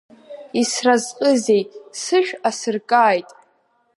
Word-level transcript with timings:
Исразҟызеи, 0.61 1.63
сышә 2.01 2.33
асыркааит! 2.49 3.29